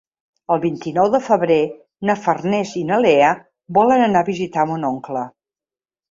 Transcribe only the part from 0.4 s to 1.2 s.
El vint-i-nou de